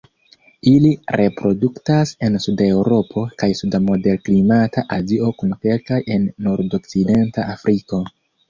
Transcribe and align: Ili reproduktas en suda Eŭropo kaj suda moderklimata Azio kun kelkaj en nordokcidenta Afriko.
Ili 0.69 0.89
reproduktas 1.21 2.13
en 2.27 2.37
suda 2.45 2.65
Eŭropo 2.77 3.25
kaj 3.43 3.51
suda 3.61 3.81
moderklimata 3.91 4.85
Azio 4.99 5.31
kun 5.43 5.55
kelkaj 5.67 6.03
en 6.17 6.29
nordokcidenta 6.49 7.51
Afriko. 7.57 8.03